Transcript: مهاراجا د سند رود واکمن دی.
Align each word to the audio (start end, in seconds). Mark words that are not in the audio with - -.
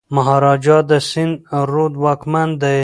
مهاراجا 0.15 0.77
د 0.89 0.91
سند 1.11 1.33
رود 1.71 1.93
واکمن 2.03 2.49
دی. 2.61 2.79